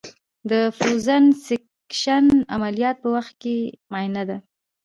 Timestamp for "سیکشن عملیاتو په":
1.45-3.07